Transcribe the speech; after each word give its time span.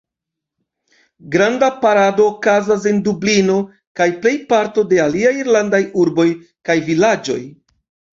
Granda 1.33 1.67
parado 1.83 2.23
okazas 2.29 2.87
en 2.91 3.01
Dublino 3.07 3.57
kaj 3.99 4.07
plejparto 4.23 4.85
de 4.95 4.99
aliaj 5.05 5.35
Irlandaj 5.43 5.81
urboj 6.05 6.27
kaj 6.71 6.79
vilaĝoj. 6.89 7.39